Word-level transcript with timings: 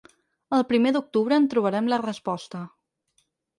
El 0.59 0.63
primer 0.71 0.93
d’octubre 0.95 1.39
en 1.43 1.47
trobarem 1.53 1.93
la 1.95 2.01
resposta. 2.07 2.65